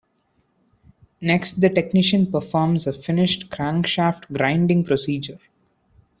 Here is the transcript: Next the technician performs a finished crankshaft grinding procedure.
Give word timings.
Next 1.21 1.61
the 1.61 1.69
technician 1.69 2.31
performs 2.31 2.87
a 2.87 2.91
finished 2.93 3.51
crankshaft 3.51 4.33
grinding 4.35 4.83
procedure. 4.83 5.37